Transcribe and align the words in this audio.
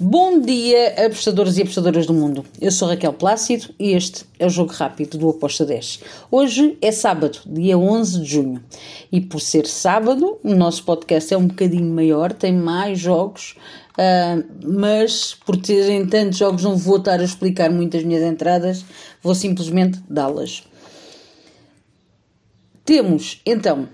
Bom 0.00 0.40
dia, 0.40 1.06
apostadores 1.06 1.56
e 1.56 1.62
apostadoras 1.62 2.06
do 2.06 2.14
mundo. 2.14 2.44
Eu 2.60 2.70
sou 2.70 2.86
Raquel 2.86 3.12
Plácido 3.12 3.74
e 3.80 3.94
este 3.94 4.24
é 4.38 4.46
o 4.46 4.48
Jogo 4.48 4.72
Rápido 4.72 5.18
do 5.18 5.28
Aposta 5.28 5.64
10. 5.64 5.98
Hoje 6.30 6.78
é 6.80 6.92
sábado, 6.92 7.40
dia 7.44 7.76
11 7.76 8.20
de 8.20 8.24
junho. 8.24 8.62
E 9.10 9.20
por 9.20 9.40
ser 9.40 9.66
sábado, 9.66 10.38
o 10.44 10.54
nosso 10.54 10.84
podcast 10.84 11.34
é 11.34 11.36
um 11.36 11.48
bocadinho 11.48 11.92
maior, 11.92 12.32
tem 12.32 12.52
mais 12.52 13.00
jogos, 13.00 13.56
uh, 13.94 14.44
mas 14.64 15.34
por 15.44 15.56
terem 15.56 16.06
tantos 16.06 16.38
jogos 16.38 16.62
não 16.62 16.76
vou 16.76 16.98
estar 16.98 17.18
a 17.18 17.24
explicar 17.24 17.68
muitas 17.68 18.04
minhas 18.04 18.22
entradas, 18.22 18.84
vou 19.20 19.34
simplesmente 19.34 20.00
dá-las. 20.08 20.62
Temos 22.84 23.40
então 23.44 23.88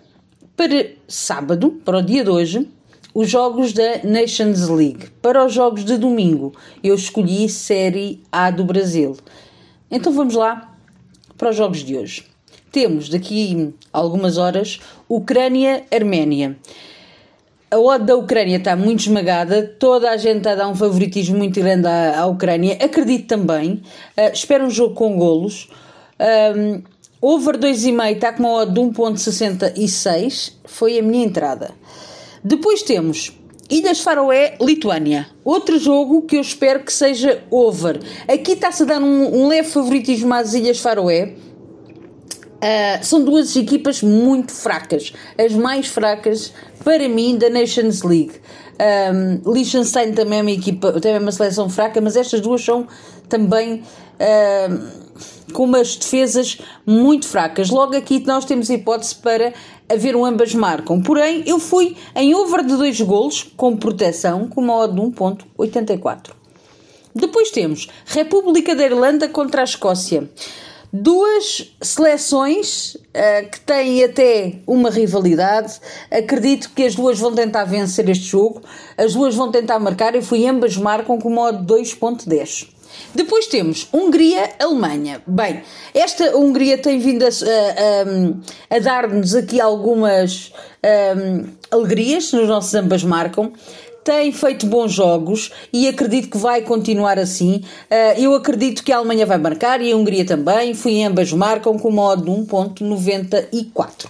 para 0.55 0.91
sábado, 1.09 1.81
para 1.83 1.99
o 1.99 2.03
dia 2.03 2.23
de 2.23 2.31
hoje, 2.31 2.69
os 3.15 3.31
jogos 3.31 3.73
da 3.73 4.01
Nations 4.03 4.69
League. 4.69 5.07
Para 5.23 5.47
os 5.47 5.53
jogos 5.53 5.85
de 5.85 5.97
domingo, 5.97 6.53
eu 6.83 6.97
escolhi 6.97 7.49
Série 7.49 8.21
A 8.31 8.51
do 8.51 8.65
Brasil. 8.65 9.17
Então 9.89 10.13
vamos 10.13 10.35
lá 10.35 10.77
para 11.39 11.51
os 11.51 11.57
jogos 11.57 11.79
de 11.79 11.97
hoje. 11.97 12.27
Temos 12.73 13.09
daqui 13.09 13.73
a 13.93 13.99
algumas 13.99 14.37
horas 14.37 14.81
Ucrânia-Arménia. 15.09 16.59
A 17.71 17.79
odd 17.79 18.05
da 18.05 18.17
Ucrânia 18.17 18.57
está 18.57 18.75
muito 18.75 19.01
esmagada, 19.01 19.63
toda 19.79 20.11
a 20.11 20.17
gente 20.17 20.39
está 20.39 20.53
a 20.53 20.57
dar 20.57 20.69
um 20.69 20.75
favoritismo 20.75 21.39
muito 21.39 21.61
grande 21.61 21.87
à, 21.87 22.21
à 22.21 22.27
Ucrânia. 22.27 22.77
Acredito 22.81 23.29
também. 23.29 23.83
Uh, 24.17 24.33
espero 24.33 24.65
um 24.65 24.71
jogo 24.71 24.95
com 24.95 25.17
golos. 25.17 25.69
Um, 26.57 26.83
over 27.21 27.57
2,5 27.57 28.13
está 28.13 28.33
com 28.33 28.43
uma 28.43 28.53
odd 28.63 28.73
de 28.73 28.81
1,66. 28.81 30.53
Foi 30.65 30.99
a 30.99 31.03
minha 31.03 31.25
entrada. 31.25 31.73
Depois 32.47 32.83
temos 32.83 33.33
Ilhas 33.71 34.01
Faroé, 34.01 34.59
Lituânia. 34.61 35.27
Outro 35.43 35.79
jogo 35.79 36.21
que 36.21 36.37
eu 36.37 36.43
espero 36.43 36.85
que 36.85 36.93
seja 36.93 37.43
over. 37.51 37.99
Aqui 38.29 38.53
está-se 38.53 38.83
a 38.83 38.87
dar 38.87 39.01
um, 39.01 39.35
um, 39.35 39.49
leve 39.49 39.71
favoritismo 39.71 40.35
às 40.35 40.53
Ilhas 40.53 40.79
Faroé. 40.79 41.37
Uh, 42.55 43.05
são 43.05 43.25
duas 43.25 43.55
equipas 43.57 44.03
muito 44.03 44.53
fracas. 44.53 45.13
As 45.39 45.53
mais 45.53 45.87
fracas, 45.87 46.53
para 46.83 47.09
mim, 47.09 47.37
da 47.37 47.51
Nations 47.51 48.03
League. 48.03 48.41
Um, 48.75 49.53
Liechtenstein 49.53 50.13
também 50.13 50.41
é 50.41 50.43
uma 50.43 50.51
equipa, 50.51 50.93
também 50.93 51.15
é 51.15 51.19
uma 51.19 51.33
seleção 51.33 51.69
fraca, 51.69 52.01
mas 52.01 52.17
estas 52.17 52.41
duas 52.41 52.65
são 52.65 52.89
também 53.29 53.83
uh, 54.19 55.53
com 55.53 55.65
umas 55.65 55.97
defesas 55.97 56.59
muito 56.85 57.27
fracas. 57.27 57.71
Logo 57.71 57.97
aqui 57.97 58.23
nós 58.27 58.45
temos 58.45 58.71
hipótese 58.71 59.15
para 59.15 59.53
haver 59.89 60.17
um 60.17 60.25
ambas 60.25 60.55
marcam. 60.55 61.01
Porém, 61.01 61.45
eu 61.47 61.59
fui 61.59 61.97
em 62.17 62.35
over 62.35 62.63
de 62.63 62.77
dois 62.77 63.01
golos 63.01 63.45
com 63.57 63.77
proteção 63.77 64.49
com 64.49 64.61
uma 64.61 64.77
odd 64.77 64.95
de 64.95 65.01
1.84. 65.01 66.31
Depois 67.15 67.51
temos 67.51 67.89
República 68.07 68.75
da 68.75 68.85
Irlanda 68.85 69.29
contra 69.29 69.61
a 69.61 69.65
Escócia. 69.65 70.29
Duas 70.97 71.75
seleções 71.83 72.95
uh, 72.95 73.51
que 73.51 73.59
têm 73.59 74.05
até 74.05 74.61
uma 74.65 74.91
rivalidade. 74.91 75.81
Acredito 76.09 76.71
que 76.71 76.85
as 76.85 76.95
duas 76.95 77.19
vão 77.19 77.35
tentar 77.35 77.65
vencer 77.65 78.09
este 78.09 78.27
jogo. 78.27 78.63
As 78.97 79.13
duas 79.13 79.35
vão 79.35 79.51
tentar 79.51 79.81
marcar. 79.81 80.15
Eu 80.15 80.23
fui 80.23 80.47
ambas 80.47 80.77
marcam 80.77 81.19
com 81.19 81.29
uma 81.29 81.49
odd 81.49 81.67
2.10. 81.67 82.69
Depois 83.13 83.49
temos 83.49 83.89
Hungria-Alemanha. 83.93 85.21
Bem, 85.27 85.65
esta 85.93 86.37
Hungria 86.37 86.79
tem 86.79 87.01
vindo 87.01 87.25
a, 87.25 87.29
a, 87.29 88.77
a 88.77 88.79
dar-nos 88.79 89.35
aqui 89.35 89.61
algumas 89.61 90.53
um, 91.17 91.49
alegrias 91.73 92.33
nos 92.33 92.49
nossos 92.49 92.73
ambas 92.73 93.03
marcam 93.03 93.53
tem 94.05 94.31
feito 94.31 94.67
bons 94.67 94.93
jogos 94.93 95.51
e 95.73 95.89
acredito 95.89 96.29
que 96.29 96.37
vai 96.37 96.61
continuar 96.61 97.19
assim. 97.19 97.63
Uh, 97.91 98.21
eu 98.21 98.35
acredito 98.35 98.85
que 98.85 98.93
a 98.93 98.99
Alemanha 98.99 99.25
vai 99.25 99.39
marcar 99.39 99.81
e 99.81 99.91
a 99.91 99.97
Hungria 99.97 100.27
também. 100.27 100.75
Fui 100.75 101.03
ambas 101.03 101.33
marcam 101.33 101.79
com 101.79 101.91
modo 101.91 102.23
de 102.23 102.31
1.94. 102.31 104.07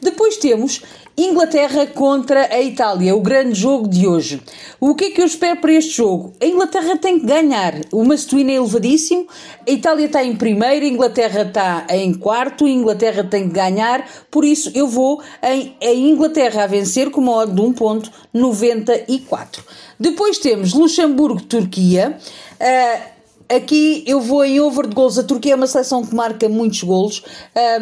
Depois 0.00 0.36
temos 0.36 0.82
Inglaterra 1.20 1.84
contra 1.84 2.46
a 2.46 2.62
Itália, 2.62 3.16
o 3.16 3.20
grande 3.20 3.58
jogo 3.58 3.88
de 3.88 4.06
hoje. 4.06 4.40
O 4.78 4.94
que 4.94 5.06
é 5.06 5.10
que 5.10 5.20
eu 5.20 5.26
espero 5.26 5.60
para 5.60 5.72
este 5.72 5.96
jogo? 5.96 6.32
A 6.40 6.46
Inglaterra 6.46 6.96
tem 6.96 7.18
que 7.18 7.26
ganhar. 7.26 7.74
O 7.92 8.04
Mastuína 8.04 8.52
é 8.52 8.54
elevadíssimo, 8.54 9.26
a 9.66 9.70
Itália 9.70 10.06
está 10.06 10.22
em 10.22 10.36
primeiro, 10.36 10.86
a 10.86 10.88
Inglaterra 10.88 11.42
está 11.42 11.84
em 11.90 12.14
quarto, 12.14 12.66
a 12.66 12.70
Inglaterra 12.70 13.24
tem 13.24 13.48
que 13.48 13.54
ganhar, 13.54 14.08
por 14.30 14.44
isso 14.44 14.70
eu 14.76 14.86
vou 14.86 15.20
em 15.42 15.76
a 15.82 15.92
Inglaterra 15.92 16.62
a 16.62 16.66
vencer 16.68 17.10
com 17.10 17.20
uma 17.20 17.32
odd 17.32 17.52
de 17.52 17.62
1.94. 17.62 19.58
Depois 19.98 20.38
temos 20.38 20.72
Luxemburgo-Turquia. 20.72 22.16
Uh, 22.60 23.17
Aqui 23.48 24.04
eu 24.06 24.20
vou 24.20 24.44
em 24.44 24.60
over 24.60 24.86
de 24.86 24.94
gols. 24.94 25.18
A 25.18 25.22
Turquia 25.22 25.52
é 25.52 25.56
uma 25.56 25.66
seleção 25.66 26.04
que 26.04 26.14
marca 26.14 26.48
muitos 26.48 26.82
gols. 26.82 27.24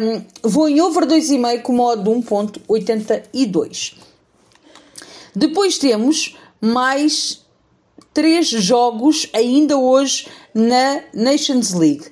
Um, 0.01 0.23
vou 0.41 0.69
em 0.69 0.79
over 0.79 1.05
2,5 1.05 1.61
com 1.61 1.73
modo 1.73 2.03
de 2.03 2.09
1.82. 2.09 3.95
Depois 5.35 5.77
temos 5.77 6.35
mais 6.61 7.45
três 8.13 8.47
jogos 8.47 9.29
ainda 9.33 9.77
hoje 9.77 10.27
na 10.53 11.01
Nations 11.13 11.73
League. 11.73 12.05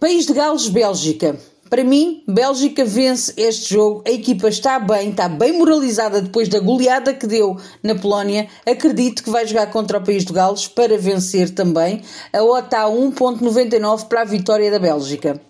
País 0.00 0.26
de 0.26 0.32
Gales, 0.32 0.68
Bélgica. 0.68 1.38
Para 1.68 1.82
mim, 1.82 2.22
Bélgica 2.28 2.84
vence 2.84 3.32
este 3.36 3.74
jogo. 3.74 4.02
A 4.06 4.10
equipa 4.10 4.48
está 4.48 4.78
bem, 4.78 5.10
está 5.10 5.28
bem 5.28 5.52
moralizada 5.52 6.22
depois 6.22 6.48
da 6.48 6.60
goleada 6.60 7.12
que 7.12 7.26
deu 7.26 7.56
na 7.82 7.94
Polónia. 7.94 8.48
Acredito 8.64 9.22
que 9.22 9.30
vai 9.30 9.46
jogar 9.46 9.70
contra 9.72 9.98
o 9.98 10.04
país 10.04 10.24
de 10.24 10.32
Gales 10.32 10.68
para 10.68 10.96
vencer 10.96 11.50
também. 11.50 12.02
A 12.32 12.42
OTA 12.42 12.64
está 12.64 12.82
a 12.82 12.90
1.99 12.90 14.06
para 14.06 14.22
a 14.22 14.24
vitória 14.24 14.70
da 14.70 14.78
Bélgica. 14.78 15.40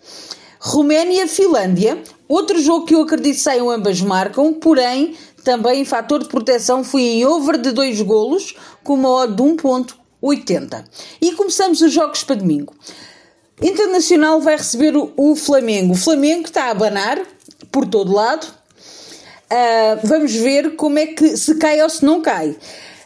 Roménia-Finlândia. 0.59 2.03
Outro 2.27 2.61
jogo 2.61 2.87
que 2.87 2.95
eu 2.95 3.03
acredito 3.03 3.39
saiam 3.39 3.71
ambas 3.71 4.01
marcam, 4.01 4.55
porém, 4.55 5.15
também 5.45 5.83
em 5.83 5.85
fator 5.85 6.23
de 6.23 6.29
proteção 6.29 6.83
fui 6.83 7.03
em 7.03 7.27
over 7.27 7.59
de 7.59 7.71
2 7.73 8.01
golos 8.03 8.57
com 8.83 8.95
uma 8.95 9.11
odd 9.11 9.35
de 9.35 9.43
1.80. 9.43 10.85
E 11.21 11.33
começamos 11.33 11.83
os 11.83 11.93
jogos 11.93 12.25
para 12.25 12.37
domingo. 12.37 12.75
Internacional 13.61 14.41
vai 14.41 14.57
receber 14.57 14.95
o, 14.97 15.35
Flamengo. 15.35 15.95
O 15.95 15.97
Flamengo 15.97 16.47
está 16.47 16.65
a 16.65 16.71
abanar 16.71 17.21
por 17.73 17.87
todo 17.87 18.13
lado. 18.13 18.47
Uh, 19.51 20.07
vamos 20.07 20.35
ver 20.35 20.77
como 20.77 20.99
é 20.99 21.07
que 21.07 21.37
se 21.37 21.55
cai 21.57 21.81
ou 21.81 21.89
se 21.89 22.05
não 22.05 22.21
cai. 22.21 22.57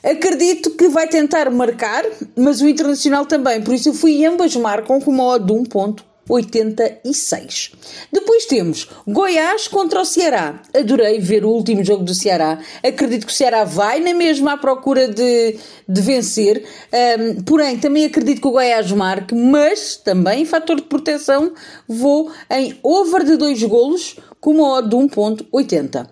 Acredito 0.03 0.71
que 0.71 0.89
vai 0.89 1.07
tentar 1.07 1.51
marcar, 1.51 2.05
mas 2.35 2.61
o 2.61 2.69
Internacional 2.69 3.27
também. 3.27 3.63
Por 3.63 3.75
isso 3.75 3.91
eu 3.91 3.95
fui 3.95 4.25
ambas 4.25 4.57
marcam 4.57 5.01
com 5.01 5.11
uma 5.11 5.25
odd 5.25 5.45
de 5.45 5.53
1 5.53 5.65
ponto 5.65 6.10
86. 6.31 7.73
Depois 8.13 8.47
temos 8.47 8.89
Goiás 9.07 9.69
contra 9.69 10.01
o 10.01 10.05
Ceará. 10.05 10.63
Adorei 10.75 11.19
ver 11.19 11.45
o 11.45 11.51
último 11.51 11.85
jogo 11.85 12.05
do 12.05 12.15
Ceará. 12.15 12.59
Acredito 12.83 13.27
que 13.27 13.33
o 13.33 13.37
Ceará 13.37 13.65
vai 13.65 14.01
na 14.01 14.15
mesma 14.15 14.53
à 14.53 14.57
procura 14.57 15.09
de, 15.09 15.57
de 15.89 16.01
vencer. 16.01 16.65
Um, 17.19 17.43
porém, 17.43 17.79
também 17.79 18.05
acredito 18.05 18.41
que 18.41 18.49
o 18.49 18.53
Goiás 18.53 18.91
marque, 18.93 19.35
mas 19.35 19.97
também, 19.97 20.45
fator 20.45 20.77
de 20.77 20.83
proteção, 20.83 21.53
vou 21.89 22.31
em 22.51 22.79
over 22.83 23.25
de 23.25 23.37
dois 23.37 23.63
golos 23.63 24.17
com 24.41 24.53
uma 24.53 24.79
odd 24.79 24.89
de 24.89 24.97
1.80. 24.97 26.07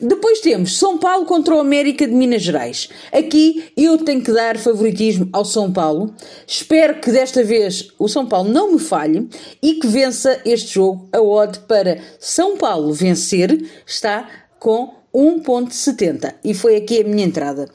Depois 0.00 0.40
temos 0.40 0.76
São 0.78 0.98
Paulo 0.98 1.24
contra 1.24 1.54
o 1.54 1.60
América 1.60 2.06
de 2.06 2.12
Minas 2.12 2.42
Gerais. 2.42 2.88
Aqui 3.12 3.64
eu 3.76 3.98
tenho 3.98 4.22
que 4.22 4.32
dar 4.32 4.58
favoritismo 4.58 5.28
ao 5.32 5.44
São 5.44 5.72
Paulo. 5.72 6.14
Espero 6.46 7.00
que 7.00 7.10
desta 7.10 7.42
vez 7.44 7.88
o 7.98 8.08
São 8.08 8.26
Paulo 8.26 8.50
não 8.50 8.72
me 8.72 8.78
falhe 8.78 9.28
e 9.62 9.74
que 9.74 9.86
vença 9.86 10.40
este 10.44 10.74
jogo. 10.74 11.08
A 11.12 11.20
odd 11.20 11.60
para 11.60 12.00
São 12.18 12.56
Paulo 12.56 12.92
vencer 12.92 13.70
está 13.86 14.28
com 14.58 14.94
1.70 15.14 16.34
e 16.44 16.52
foi 16.54 16.76
aqui 16.76 17.00
a 17.00 17.04
minha 17.04 17.24
entrada. 17.24 17.68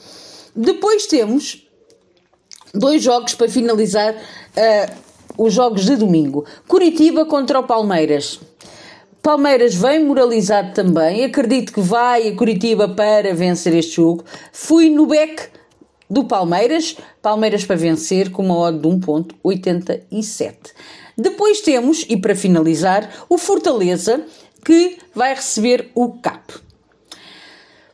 Depois 0.55 1.05
temos 1.05 1.65
dois 2.73 3.01
jogos 3.01 3.33
para 3.33 3.47
finalizar 3.47 4.13
uh, 4.13 5.09
os 5.37 5.53
jogos 5.53 5.85
de 5.85 5.95
domingo. 5.95 6.45
Curitiba 6.67 7.25
contra 7.25 7.59
o 7.59 7.63
Palmeiras. 7.63 8.39
Palmeiras 9.21 9.75
vem 9.75 10.03
moralizado 10.05 10.73
também. 10.73 11.25
Acredito 11.25 11.73
que 11.73 11.81
vai 11.81 12.27
a 12.27 12.35
Curitiba 12.35 12.87
para 12.87 13.33
vencer 13.33 13.75
este 13.75 13.97
jogo. 13.97 14.23
Fui 14.51 14.89
no 14.89 15.05
back 15.05 15.49
do 16.09 16.23
Palmeiras. 16.23 16.97
Palmeiras 17.21 17.65
para 17.65 17.75
vencer 17.75 18.31
com 18.31 18.45
uma 18.45 18.57
odd 18.57 18.79
de 18.79 18.87
1.87. 18.87 20.55
Depois 21.17 21.59
temos, 21.61 22.05
e 22.07 22.15
para 22.15 22.35
finalizar, 22.35 23.25
o 23.27 23.37
Fortaleza 23.37 24.25
que 24.63 24.97
vai 25.13 25.35
receber 25.35 25.91
o 25.93 26.13
CAP. 26.13 26.53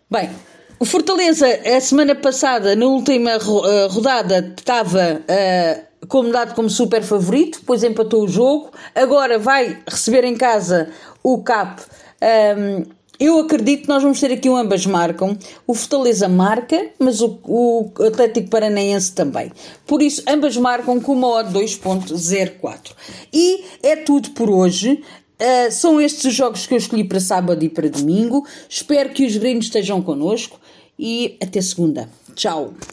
Bem, 0.10 0.30
o 0.80 0.86
Fortaleza, 0.86 1.48
a 1.48 1.81
semana 1.81 2.13
passada, 2.13 2.75
na 2.75 2.86
última 2.86 3.31
eh, 3.31 3.88
rodada, 3.89 4.54
estava 4.57 5.22
uh, 5.22 5.95
como 6.07 6.31
dado 6.31 6.56
como 6.56 6.69
super 6.69 7.04
favorito, 7.04 7.60
depois 7.60 7.84
empatou 7.84 8.24
o 8.24 8.28
jogo. 8.28 8.72
Agora 8.94 9.38
vai 9.40 9.80
receber 9.88 10.24
em 10.24 10.36
casa 10.36 10.90
o 11.24 11.42
CAP 11.44 11.81
um, 12.25 12.86
eu 13.19 13.40
acredito 13.40 13.84
que 13.84 13.88
nós 13.88 14.04
vamos 14.04 14.19
ter 14.19 14.31
aqui 14.31 14.50
um 14.50 14.57
ambas 14.57 14.86
marcam. 14.86 15.38
O 15.66 15.74
Fortaleza 15.74 16.28
marca, 16.28 16.90
mas 17.00 17.22
o, 17.22 17.40
o 17.46 17.92
Atlético 18.06 18.50
Paranaense 18.50 19.13
também. 19.13 19.52
Por 19.88 20.02
isso, 20.02 20.22
ambas 20.28 20.57
marcam 20.57 21.00
com 21.00 21.13
uma 21.13 21.28
odd 21.28 21.54
2.04. 21.54 22.92
E 23.31 23.63
é 23.81 23.96
tudo 23.96 24.31
por 24.31 24.50
hoje. 24.50 25.01
Uh, 25.40 25.72
são 25.72 26.00
estes 26.00 26.25
os 26.25 26.34
jogos 26.34 26.66
que 26.66 26.74
eu 26.74 26.78
escolhi 26.78 27.04
para 27.04 27.19
sábado 27.19 27.63
e 27.63 27.69
para 27.69 27.90
domingo. 27.90 28.46
Espero 28.69 29.10
que 29.10 29.25
os 29.25 29.38
gringos 29.38 29.66
estejam 29.66 30.01
connosco 30.01 30.60
e 31.00 31.38
até 31.42 31.62
segunda. 31.62 32.10
Tchau! 32.36 32.74